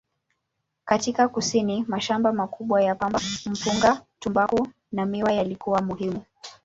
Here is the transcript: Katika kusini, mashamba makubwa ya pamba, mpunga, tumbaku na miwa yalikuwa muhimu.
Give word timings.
Katika 0.85 1.27
kusini, 1.27 1.85
mashamba 1.87 2.33
makubwa 2.33 2.81
ya 2.83 2.95
pamba, 2.95 3.21
mpunga, 3.45 4.05
tumbaku 4.19 4.67
na 4.91 5.05
miwa 5.05 5.31
yalikuwa 5.31 5.81
muhimu. 5.81 6.21